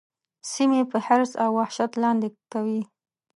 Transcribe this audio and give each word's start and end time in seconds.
سیمې 0.51 0.81
په 0.91 0.97
حرص 1.05 1.31
او 1.43 1.49
وحشت 1.59 1.91
لاندي 2.03 2.29
کوي. 2.51 2.81